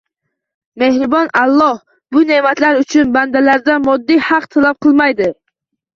[0.83, 1.75] Mehribon Alloh
[2.15, 5.29] bu neʼmatlari uchun bandalardan moddiy haqq talab qilmaydi.